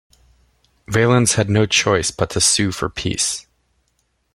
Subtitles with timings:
[0.87, 3.45] Valens had no choice but to sue for peace.